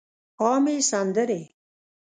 [0.41, 1.41] عامې سندرې